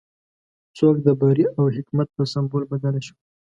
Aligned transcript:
څوکه 0.75 1.01
د 1.05 1.09
بري 1.19 1.45
او 1.57 1.65
حکمت 1.75 2.07
په 2.17 2.23
سمبول 2.31 2.63
بدله 2.71 2.99
شوه. 3.05 3.17